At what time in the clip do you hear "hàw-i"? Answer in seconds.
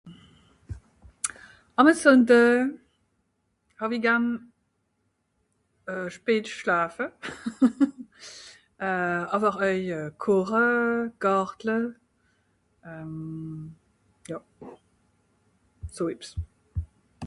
3.79-3.97